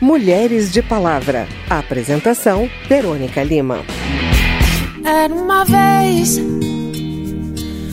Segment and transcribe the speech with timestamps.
[0.00, 1.46] Mulheres de Palavra.
[1.68, 3.84] apresentação: Verônica Lima.
[5.04, 6.38] Era uma vez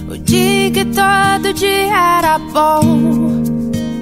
[0.10, 3.27] o dia que todo dia era bom.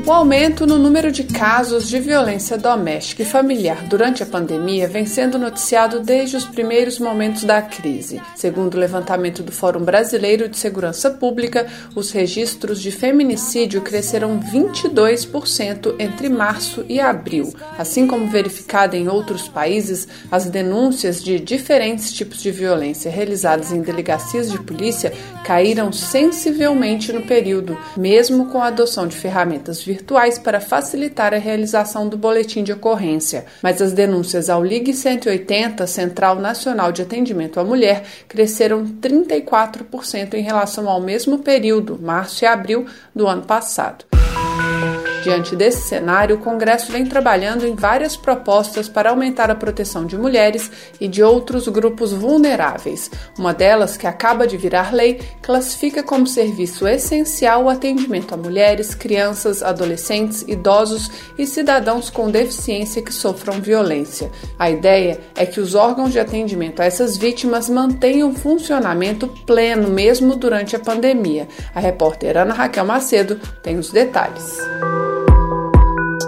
[0.07, 5.03] O aumento no número de casos de violência doméstica e familiar durante a pandemia vem
[5.03, 8.21] sendo noticiado desde os primeiros momentos da crise.
[8.35, 11.65] Segundo o levantamento do Fórum Brasileiro de Segurança Pública,
[11.95, 17.51] os registros de feminicídio cresceram 22% entre março e abril.
[17.75, 23.81] Assim como verificado em outros países, as denúncias de diferentes tipos de violência realizadas em
[23.81, 25.11] delegacias de polícia
[25.43, 31.37] caíram sensivelmente no período, mesmo com a adoção de ferramentas virtuais virtuais para facilitar a
[31.37, 37.59] realização do boletim de ocorrência, mas as denúncias ao Ligue 180, Central Nacional de Atendimento
[37.59, 42.85] à Mulher, cresceram 34% em relação ao mesmo período, março e abril
[43.15, 44.05] do ano passado.
[45.25, 50.15] Diante desse cenário, o Congresso vem trabalhando em várias propostas para aumentar a proteção de
[50.15, 50.69] mulheres
[51.01, 53.09] e de outros grupos vulneráveis.
[53.35, 58.93] Uma delas, que acaba de virar lei, classifica como serviço essencial o atendimento a mulheres,
[58.93, 61.09] crianças, adolescentes, idosos
[61.39, 64.29] e cidadãos com deficiência que sofram violência.
[64.59, 70.35] A ideia é que os órgãos de atendimento a essas vítimas mantenham funcionamento pleno mesmo
[70.35, 71.47] durante a pandemia.
[71.73, 74.55] A repórter Ana Raquel Macedo tem os detalhes.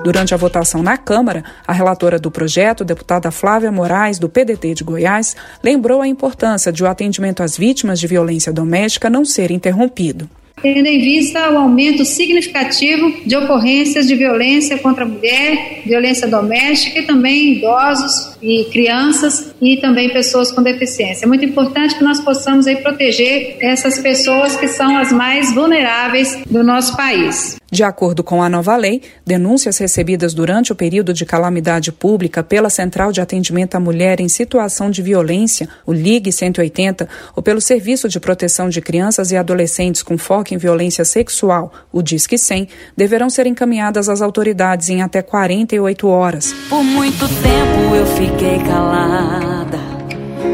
[0.08, 4.82] Durante a votação na Câmara, a relatora do projeto, deputada Flávia Moraes, do PDT de
[4.86, 10.30] Goiás, lembrou a importância de o atendimento às vítimas de violência doméstica não ser interrompido.
[10.62, 17.00] Tendo em vista o aumento significativo de ocorrências de violência contra a mulher, violência doméstica
[17.00, 21.26] e também idosos e crianças e também pessoas com deficiência.
[21.26, 26.44] É muito importante que nós possamos aí proteger essas pessoas que são as mais vulneráveis
[26.50, 27.58] do nosso país.
[27.70, 32.70] De acordo com a nova lei, denúncias recebidas durante o período de calamidade pública pela
[32.70, 38.08] Central de Atendimento à Mulher em Situação de Violência, o LIG 180, ou pelo Serviço
[38.08, 43.30] de Proteção de Crianças e Adolescentes com foco em violência sexual, o DISC 100, deverão
[43.30, 46.54] ser encaminhadas às autoridades em até 48 horas.
[46.70, 49.47] Por muito tempo eu fiquei calada,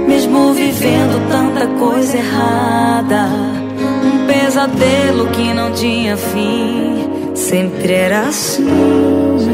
[0.08, 3.28] mesmo vivendo tanta coisa errada,
[4.06, 9.53] um pesadelo que não tinha fim sempre era assim.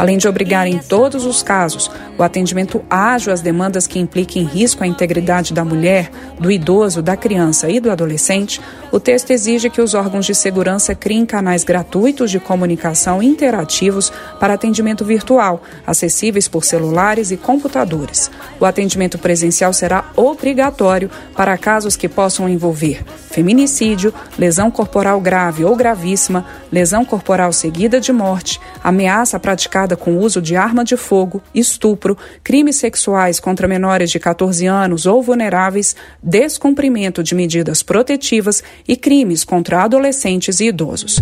[0.00, 4.82] Além de obrigar em todos os casos o atendimento ágil às demandas que impliquem risco
[4.82, 9.82] à integridade da mulher, do idoso, da criança e do adolescente, o texto exige que
[9.82, 16.64] os órgãos de segurança criem canais gratuitos de comunicação interativos para atendimento virtual, acessíveis por
[16.64, 18.30] celulares e computadores.
[18.58, 25.74] O atendimento presencial será obrigatório para casos que possam envolver feminicídio, lesão corporal grave ou
[25.76, 32.18] gravíssima, lesão corporal seguida de morte, ameaça praticada com uso de arma de fogo, estupro,
[32.42, 39.44] crimes sexuais contra menores de 14 anos ou vulneráveis, descumprimento de medidas protetivas e crimes
[39.44, 41.20] contra adolescentes e idosos.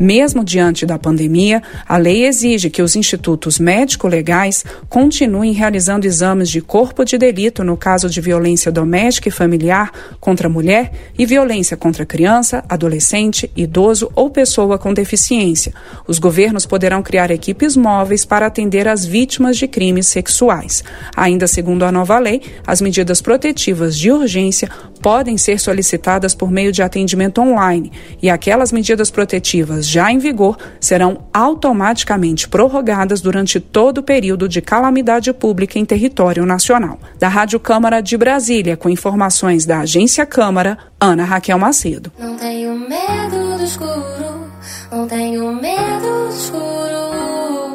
[0.00, 6.60] Mesmo diante da pandemia, a lei exige que os institutos médico-legais continuem realizando exames de
[6.60, 11.76] corpo de delito no caso de violência doméstica e familiar contra a mulher e violência
[11.76, 15.72] contra criança, adolescente, idoso ou pessoa com deficiência.
[16.06, 20.82] Os governos poderão criar equipes móveis para atender as vítimas de crimes sexuais.
[21.14, 24.68] Ainda segundo a nova lei, as medidas protetivas de urgência
[25.02, 27.90] podem ser solicitadas por meio de atendimento online
[28.22, 34.62] e aquelas medidas protetivas já em vigor serão automaticamente prorrogadas durante todo o período de
[34.62, 36.98] calamidade pública em território nacional.
[37.18, 42.12] Da Rádio Câmara de Brasília, com informações da Agência Câmara, Ana Raquel Macedo.
[42.18, 44.46] Não tenho medo do escuro,
[44.90, 46.81] não tenho medo do escuro.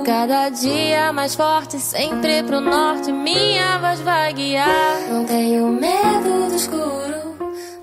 [0.07, 5.01] Cada dia mais forte, sempre pro norte, minha voz vai guiar.
[5.11, 7.36] Não tenho medo do escuro.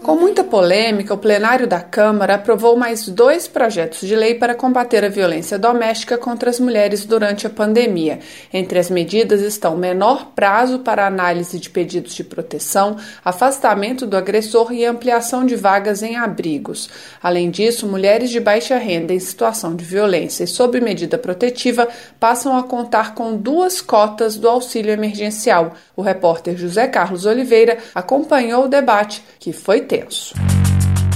[0.05, 5.03] Com muita polêmica, o plenário da Câmara aprovou mais dois projetos de lei para combater
[5.03, 8.19] a violência doméstica contra as mulheres durante a pandemia.
[8.53, 14.75] Entre as medidas estão menor prazo para análise de pedidos de proteção, afastamento do agressor
[14.75, 16.91] e ampliação de vagas em abrigos.
[17.23, 21.89] Além disso, mulheres de baixa renda em situação de violência e sob medida protetiva
[22.21, 25.73] passam a contar com duas cotas do auxílio emergencial.
[25.97, 30.35] O repórter José Carlos Oliveira acompanhou o debate, que foi tenso.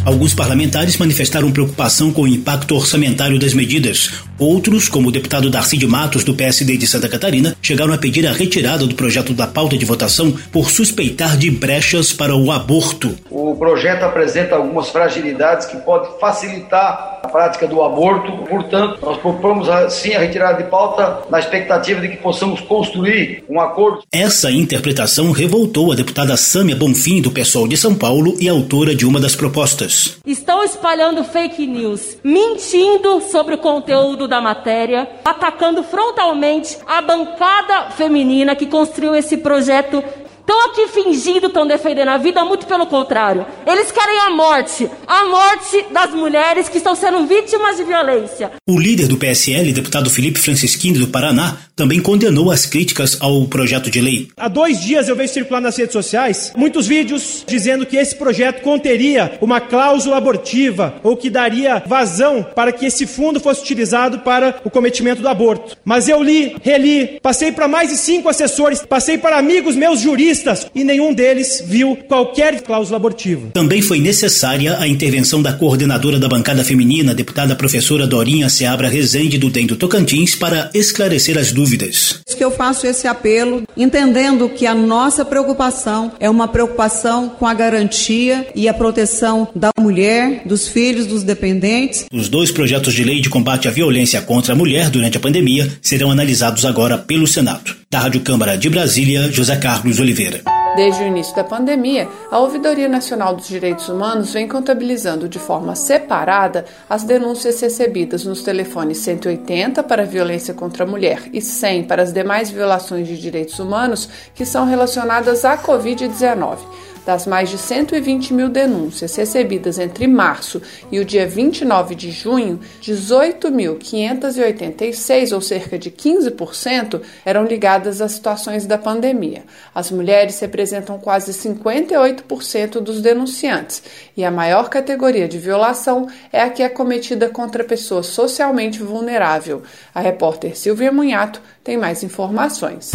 [0.04, 4.10] Alguns parlamentares manifestaram preocupação com o impacto orçamentário das medidas.
[4.38, 8.26] Outros, como o deputado Darcy de Matos, do PSD de Santa Catarina, chegaram a pedir
[8.26, 13.14] a retirada do projeto da pauta de votação por suspeitar de brechas para o aborto.
[13.30, 18.32] O projeto apresenta algumas fragilidades que podem facilitar a prática do aborto.
[18.44, 23.60] Portanto, nós propomos sim a retirada de pauta na expectativa de que possamos construir um
[23.60, 24.02] acordo.
[24.12, 29.06] Essa interpretação revoltou a deputada Sâmia Bonfim, do PSOL de São Paulo e autora de
[29.06, 30.18] uma das propostas.
[30.26, 38.54] Estão espalhando fake news, mentindo sobre o conteúdo da matéria, atacando frontalmente a bancada feminina
[38.54, 40.02] que construiu esse projeto
[40.48, 43.44] estão aqui fingindo estão defendendo a vida, muito pelo contrário.
[43.66, 48.52] Eles querem a morte, a morte das mulheres que estão sendo vítimas de violência.
[48.66, 53.90] O líder do PSL, deputado Felipe Francisquini do Paraná, também condenou as críticas ao projeto
[53.90, 54.28] de lei.
[54.38, 58.62] Há dois dias eu vejo circular nas redes sociais muitos vídeos dizendo que esse projeto
[58.62, 64.60] conteria uma cláusula abortiva ou que daria vazão para que esse fundo fosse utilizado para
[64.64, 65.76] o cometimento do aborto.
[65.84, 70.37] Mas eu li, reli, passei para mais de cinco assessores, passei para amigos meus juristas
[70.74, 73.48] e nenhum deles viu qualquer cláusula abortiva.
[73.52, 79.38] Também foi necessária a intervenção da coordenadora da bancada feminina, deputada professora Dorinha Seabra Rezende
[79.38, 82.20] do DEM do Tocantins, para esclarecer as dúvidas.
[82.36, 87.52] Que eu faço esse apelo, entendendo que a nossa preocupação é uma preocupação com a
[87.52, 92.06] garantia e a proteção da mulher, dos filhos, dos dependentes.
[92.12, 95.68] Os dois projetos de lei de combate à violência contra a mulher durante a pandemia
[95.82, 97.77] serão analisados agora pelo Senado.
[97.90, 100.42] Da Rádio Câmara de Brasília, José Carlos Oliveira.
[100.76, 105.74] Desde o início da pandemia, a Ouvidoria Nacional dos Direitos Humanos vem contabilizando de forma
[105.74, 112.02] separada as denúncias recebidas nos telefones 180 para violência contra a mulher e 100 para
[112.02, 116.58] as demais violações de direitos humanos que são relacionadas à Covid-19.
[117.04, 122.58] Das mais de 120 mil denúncias recebidas entre março e o dia 29 de junho,
[122.82, 129.44] 18.586, ou cerca de 15%, eram ligadas a situações da pandemia.
[129.74, 133.82] As mulheres representam quase 58% dos denunciantes
[134.16, 139.62] e a maior categoria de violação é a que é cometida contra pessoa socialmente vulnerável.
[139.94, 142.90] A repórter Silvia Munhato tem mais informações.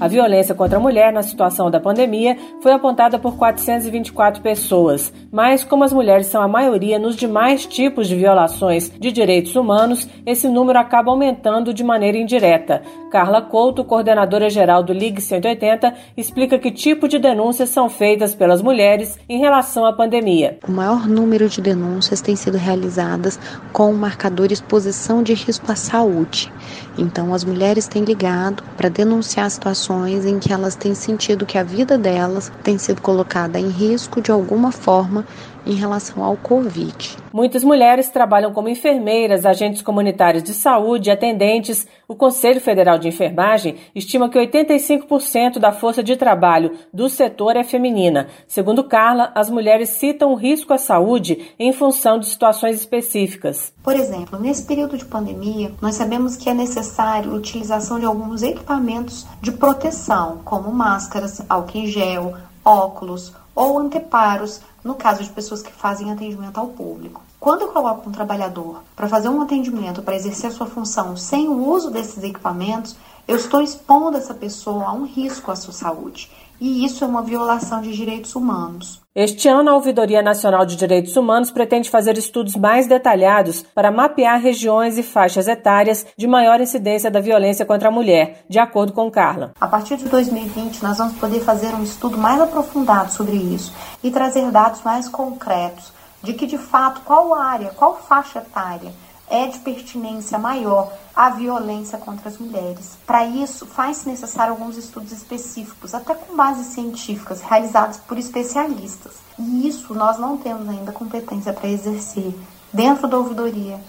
[0.00, 5.62] A violência contra a mulher na situação da pandemia foi apontada por 424 pessoas, mas
[5.62, 10.48] como as mulheres são a maioria nos demais tipos de violações de direitos humanos, esse
[10.48, 12.80] número acaba aumentando de maneira indireta.
[13.10, 18.62] Carla Couto, coordenadora geral do Ligue 180, explica que tipo de denúncias são feitas pelas
[18.62, 20.58] mulheres em relação à pandemia.
[20.66, 23.38] O maior número de denúncias tem sido realizadas
[23.70, 26.50] com o marcador exposição de risco à saúde.
[26.96, 29.89] Então, as mulheres têm ligado para denunciar situações
[30.24, 34.30] em que elas têm sentido que a vida delas tem sido colocada em risco de
[34.30, 35.24] alguma forma
[35.66, 37.16] em relação ao Covid.
[37.32, 41.86] Muitas mulheres trabalham como enfermeiras, agentes comunitários de saúde, atendentes.
[42.08, 47.62] O Conselho Federal de Enfermagem estima que 85% da força de trabalho do setor é
[47.62, 48.28] feminina.
[48.48, 53.72] Segundo Carla, as mulheres citam o risco à saúde em função de situações específicas.
[53.82, 58.42] Por exemplo, nesse período de pandemia, nós sabemos que é necessário a utilização de alguns
[58.42, 62.34] equipamentos de proteção, como máscaras, álcool em gel,
[62.64, 67.22] óculos ou anteparos no caso de pessoas que fazem atendimento ao público.
[67.38, 71.68] Quando eu coloco um trabalhador para fazer um atendimento, para exercer sua função sem o
[71.68, 76.30] uso desses equipamentos, eu estou expondo essa pessoa a um risco à sua saúde.
[76.60, 79.00] E isso é uma violação de direitos humanos.
[79.14, 84.38] Este ano, a Ouvidoria Nacional de Direitos Humanos pretende fazer estudos mais detalhados para mapear
[84.38, 89.10] regiões e faixas etárias de maior incidência da violência contra a mulher, de acordo com
[89.10, 89.52] Carla.
[89.58, 93.72] A partir de 2020, nós vamos poder fazer um estudo mais aprofundado sobre isso
[94.04, 95.92] e trazer dados mais concretos
[96.22, 98.92] de que, de fato, qual área, qual faixa etária
[99.30, 102.98] é de pertinência maior à violência contra as mulheres.
[103.06, 109.14] Para isso, faz-se necessário alguns estudos específicos, até com bases científicas, realizados por especialistas.
[109.38, 112.34] E isso nós não temos ainda competência para exercer
[112.72, 113.80] dentro da ouvidoria.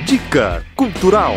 [0.08, 1.36] Dica Cultural.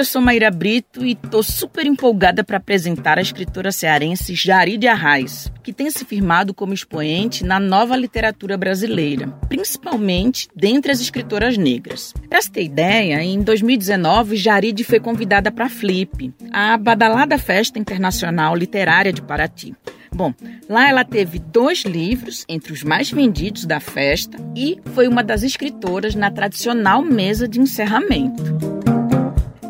[0.00, 5.52] Eu sou Maíra Brito e tô super empolgada para apresentar a escritora cearense Jaride Arraes,
[5.62, 12.14] que tem se firmado como expoente na nova literatura brasileira, principalmente dentre as escritoras negras.
[12.30, 19.12] Para ter ideia, em 2019 Jaride foi convidada para Flip, a badalada festa internacional literária
[19.12, 19.76] de Paraty.
[20.10, 20.32] Bom,
[20.66, 25.42] lá ela teve dois livros entre os mais vendidos da festa e foi uma das
[25.42, 28.79] escritoras na tradicional mesa de encerramento.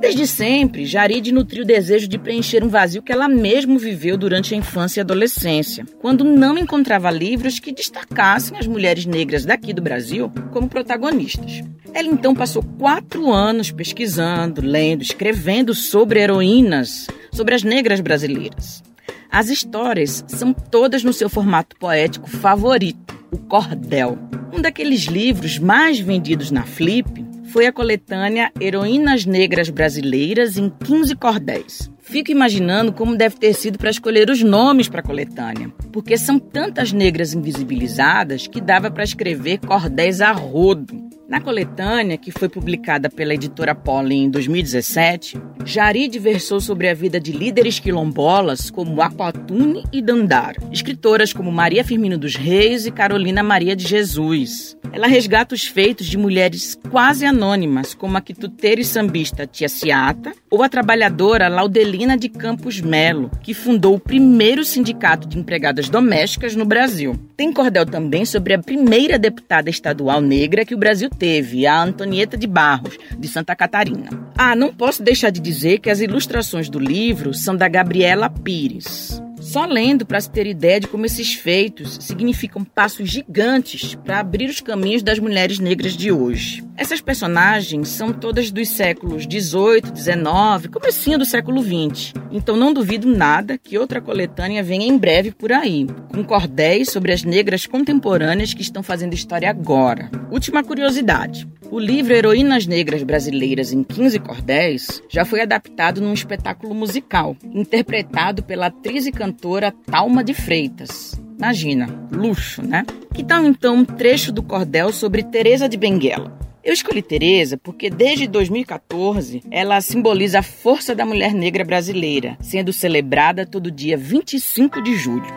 [0.00, 4.54] Desde sempre, Jaride nutriu o desejo de preencher um vazio que ela mesma viveu durante
[4.54, 9.83] a infância e adolescência, quando não encontrava livros que destacassem as mulheres negras daqui do
[9.83, 11.62] Brasil como protagonistas.
[11.92, 18.83] Ela então passou quatro anos pesquisando, lendo, escrevendo sobre heroínas, sobre as negras brasileiras.
[19.30, 24.19] As histórias são todas no seu formato poético favorito, o cordel.
[24.52, 31.16] Um daqueles livros mais vendidos na Flip foi a coletânea Heroínas Negras Brasileiras em 15
[31.16, 31.90] cordéis.
[31.99, 36.38] Fico imaginando como deve ter sido para escolher os nomes para a coletânea, porque são
[36.38, 41.11] tantas negras invisibilizadas que dava para escrever cordéis a rodo.
[41.28, 47.21] Na coletânea, que foi publicada pela editora Pollen em 2017, Jarid versou sobre a vida
[47.21, 53.42] de líderes quilombolas como Aquatune e Dandara, escritoras como Maria Firmino dos Reis e Carolina
[53.42, 54.76] Maria de Jesus.
[54.92, 60.32] Ela resgata os feitos de mulheres quase anônimas, como a quituteira e sambista Tia Ciata,
[60.50, 66.56] ou a trabalhadora Laudelina de Campos Melo, que fundou o primeiro sindicato de empregadas domésticas
[66.56, 67.16] no Brasil.
[67.37, 72.37] Tem cordel também sobre a primeira deputada estadual negra que o Brasil teve, a Antonieta
[72.37, 74.11] de Barros, de Santa Catarina.
[74.37, 79.23] Ah, não posso deixar de dizer que as ilustrações do livro são da Gabriela Pires.
[79.50, 84.49] Só lendo para se ter ideia de como esses feitos significam passos gigantes para abrir
[84.49, 86.62] os caminhos das mulheres negras de hoje.
[86.76, 92.14] Essas personagens são todas dos séculos 18, 19, comecinho do século 20.
[92.30, 97.12] Então não duvido nada que outra coletânea venha em breve por aí, com cordéis sobre
[97.12, 100.09] as negras contemporâneas que estão fazendo história agora.
[100.30, 101.49] Última curiosidade.
[101.70, 108.42] O livro Heroínas Negras Brasileiras em 15 Cordéis já foi adaptado num espetáculo musical, interpretado
[108.42, 111.14] pela atriz e cantora Talma de Freitas.
[111.38, 112.84] Imagina, luxo, né?
[113.14, 116.36] Que tal então um trecho do cordel sobre Teresa de Benguela?
[116.64, 122.72] Eu escolhi Teresa porque desde 2014 ela simboliza a força da mulher negra brasileira, sendo
[122.72, 125.32] celebrada todo dia 25 de julho.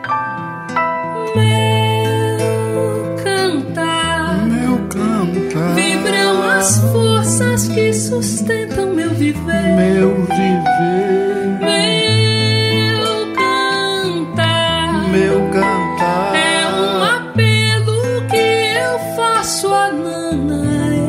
[6.64, 9.76] As forças que sustentam meu viver.
[9.76, 11.58] Meu viver.
[11.60, 15.10] Meu cantar.
[15.10, 16.34] Meu cantar.
[16.34, 21.02] É um apelo que eu faço a Nanaê.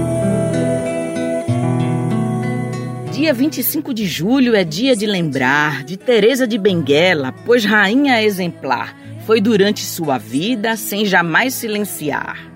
[3.14, 8.94] Dia 25 de julho é dia de lembrar de Teresa de Benguela, pois rainha exemplar
[9.26, 12.52] foi durante sua vida sem jamais silenciar.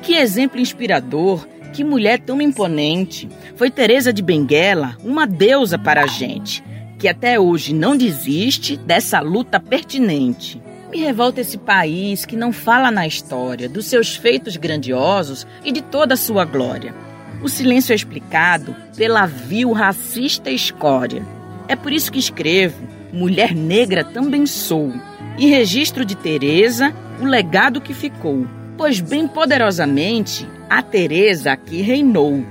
[0.00, 1.44] Que exemplo inspirador
[1.76, 3.28] que mulher tão imponente!
[3.54, 6.64] Foi Teresa de Benguela, uma deusa para a gente,
[6.98, 10.58] que até hoje não desiste dessa luta pertinente.
[10.90, 15.82] Me revolta esse país que não fala na história, dos seus feitos grandiosos e de
[15.82, 16.94] toda a sua glória.
[17.42, 21.22] O silêncio é explicado pela vil racista escória.
[21.68, 24.94] É por isso que escrevo, mulher negra também sou,
[25.36, 26.90] e registro de Teresa
[27.20, 28.46] o legado que ficou,
[28.78, 32.44] pois bem poderosamente a Teresa aqui reinou.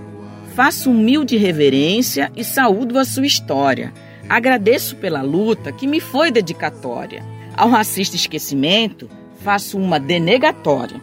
[0.56, 3.94] Faço humilde reverência e saúdo a sua história.
[4.30, 7.24] Agradeço pela luta que me foi dedicatória.
[7.56, 9.10] Ao racista esquecimento,
[9.44, 11.02] faço uma denegatória.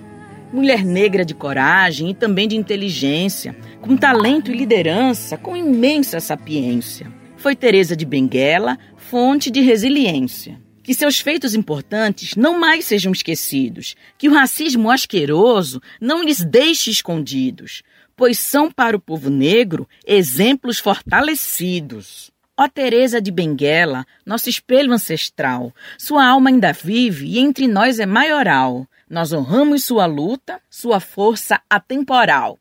[0.52, 7.06] Mulher negra de coragem e também de inteligência, com talento e liderança, com imensa sapiência.
[7.36, 10.60] Foi Teresa de Benguela, fonte de resiliência.
[10.82, 16.90] Que seus feitos importantes não mais sejam esquecidos, que o racismo asqueroso não lhes deixe
[16.90, 17.82] escondidos,
[18.16, 22.32] pois são para o povo negro exemplos fortalecidos.
[22.56, 28.06] Ó Teresa de Benguela, nosso espelho ancestral, sua alma ainda vive e entre nós é
[28.06, 28.86] maioral.
[29.08, 32.58] Nós honramos sua luta, sua força atemporal.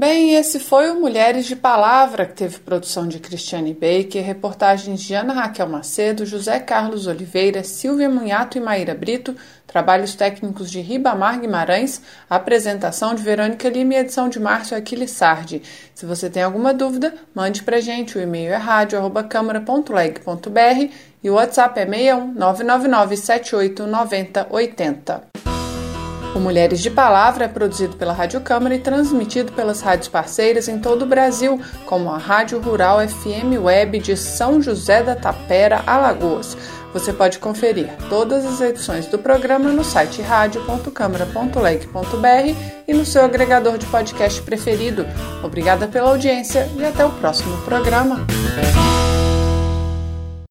[0.00, 5.12] Bem, esse foi o Mulheres de Palavra, que teve produção de Cristiane Baker, reportagens de
[5.12, 11.38] Ana Raquel Macedo, José Carlos Oliveira, Silvia Munhato e Maíra Brito, trabalhos técnicos de Ribamar
[11.38, 15.60] Guimarães, apresentação de Verônica Lima e edição de Márcio Aquiles Sardi.
[15.94, 21.78] Se você tem alguma dúvida, mande pra gente, o e-mail é rádio.câmara.leg.br e o WhatsApp
[21.78, 25.29] é 61 999 78 90 80.
[26.34, 30.78] O Mulheres de Palavra é produzido pela Rádio Câmara e transmitido pelas rádios parceiras em
[30.78, 36.56] todo o Brasil, como a Rádio Rural FM Web de São José da Tapera, Alagoas.
[36.92, 42.56] Você pode conferir todas as edições do programa no site radio.câmara.leg.br
[42.86, 45.06] e no seu agregador de podcast preferido.
[45.42, 48.26] Obrigada pela audiência e até o próximo programa.